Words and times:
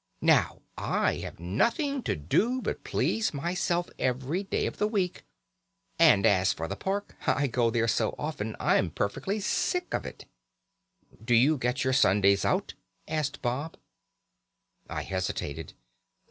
Now, 0.23 0.63
I 0.79 1.17
have 1.17 1.39
nothing 1.39 2.01
to 2.09 2.15
do 2.15 2.59
but 2.59 2.83
to 2.83 2.89
please 2.89 3.35
myself 3.35 3.87
every 3.99 4.41
day 4.41 4.65
in 4.65 4.73
the 4.73 4.87
week, 4.87 5.25
and 5.99 6.25
as 6.25 6.51
for 6.53 6.67
the 6.67 6.75
park, 6.75 7.15
I 7.27 7.45
go 7.45 7.69
there 7.69 7.87
so 7.87 8.15
often 8.17 8.55
I'm 8.59 8.89
perfectly 8.89 9.39
sick 9.39 9.93
of 9.93 10.07
it.' 10.07 10.25
"'Do 11.23 11.35
you 11.35 11.55
get 11.55 11.83
your 11.83 11.93
Sundays 11.93 12.43
out?' 12.43 12.73
asked 13.07 13.43
Bob. 13.43 13.77
"I 14.89 15.03
hesitated. 15.03 15.73